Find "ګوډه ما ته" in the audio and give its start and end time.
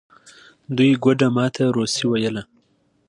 1.03-1.63